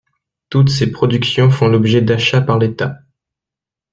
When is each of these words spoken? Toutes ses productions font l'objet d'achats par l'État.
Toutes 0.49 0.69
ses 0.69 0.91
productions 0.91 1.51
font 1.51 1.67
l'objet 1.67 2.01
d'achats 2.01 2.41
par 2.41 2.57
l'État. 2.57 3.01